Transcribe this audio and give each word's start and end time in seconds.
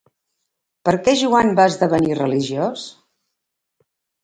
Per 0.89 0.93
què 1.07 1.13
Joan 1.19 1.51
va 1.61 1.67
esdevenir 1.73 2.17
religiós? 2.23 2.89